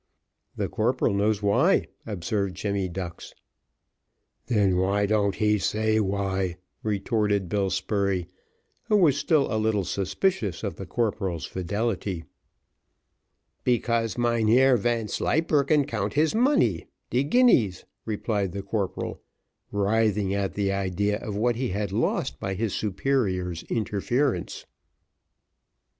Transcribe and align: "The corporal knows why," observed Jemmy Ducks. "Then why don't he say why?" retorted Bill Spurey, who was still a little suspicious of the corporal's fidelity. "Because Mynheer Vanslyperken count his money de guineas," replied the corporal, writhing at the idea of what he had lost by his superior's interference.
"The 0.55 0.67
corporal 0.67 1.13
knows 1.13 1.43
why," 1.43 1.85
observed 2.07 2.55
Jemmy 2.55 2.89
Ducks. 2.89 3.35
"Then 4.47 4.77
why 4.77 5.05
don't 5.05 5.35
he 5.35 5.59
say 5.59 5.99
why?" 5.99 6.55
retorted 6.81 7.47
Bill 7.47 7.69
Spurey, 7.69 8.27
who 8.85 8.97
was 8.97 9.15
still 9.15 9.53
a 9.53 9.59
little 9.61 9.83
suspicious 9.83 10.63
of 10.63 10.77
the 10.77 10.87
corporal's 10.87 11.45
fidelity. 11.45 12.25
"Because 13.63 14.17
Mynheer 14.17 14.75
Vanslyperken 14.75 15.85
count 15.85 16.13
his 16.13 16.33
money 16.33 16.87
de 17.11 17.23
guineas," 17.23 17.85
replied 18.03 18.53
the 18.53 18.63
corporal, 18.63 19.21
writhing 19.71 20.33
at 20.33 20.55
the 20.55 20.71
idea 20.71 21.19
of 21.19 21.35
what 21.35 21.57
he 21.57 21.69
had 21.69 21.91
lost 21.91 22.39
by 22.39 22.55
his 22.55 22.73
superior's 22.73 23.61
interference. 23.69 24.65